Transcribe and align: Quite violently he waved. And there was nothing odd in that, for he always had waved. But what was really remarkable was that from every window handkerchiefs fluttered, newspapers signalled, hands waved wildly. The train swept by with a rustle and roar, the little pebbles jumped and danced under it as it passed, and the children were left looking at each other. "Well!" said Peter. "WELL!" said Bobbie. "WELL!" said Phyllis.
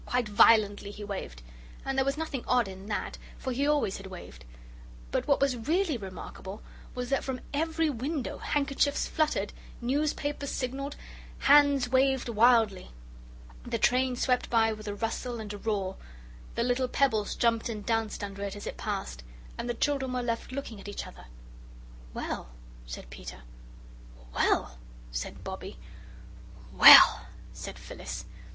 Quite 0.03 0.27
violently 0.27 0.89
he 0.89 1.03
waved. 1.03 1.43
And 1.85 1.95
there 1.95 2.03
was 2.03 2.17
nothing 2.17 2.43
odd 2.47 2.67
in 2.67 2.87
that, 2.87 3.19
for 3.37 3.51
he 3.53 3.67
always 3.67 3.97
had 3.97 4.07
waved. 4.07 4.45
But 5.11 5.27
what 5.27 5.39
was 5.39 5.55
really 5.67 5.95
remarkable 5.95 6.63
was 6.95 7.09
that 7.11 7.23
from 7.23 7.39
every 7.53 7.87
window 7.87 8.39
handkerchiefs 8.39 9.07
fluttered, 9.07 9.53
newspapers 9.79 10.49
signalled, 10.49 10.95
hands 11.37 11.87
waved 11.87 12.29
wildly. 12.29 12.89
The 13.63 13.77
train 13.77 14.15
swept 14.15 14.49
by 14.49 14.73
with 14.73 14.87
a 14.87 14.95
rustle 14.95 15.39
and 15.39 15.63
roar, 15.63 15.97
the 16.55 16.63
little 16.63 16.87
pebbles 16.87 17.35
jumped 17.35 17.69
and 17.69 17.85
danced 17.85 18.23
under 18.23 18.41
it 18.41 18.55
as 18.55 18.65
it 18.65 18.77
passed, 18.77 19.21
and 19.55 19.69
the 19.69 19.75
children 19.75 20.13
were 20.13 20.23
left 20.23 20.51
looking 20.51 20.79
at 20.79 20.87
each 20.87 21.05
other. 21.05 21.25
"Well!" 22.11 22.49
said 22.87 23.11
Peter. 23.11 23.43
"WELL!" 24.33 24.79
said 25.11 25.43
Bobbie. 25.43 25.77
"WELL!" 26.73 27.27
said 27.53 27.77
Phyllis. 27.77 28.25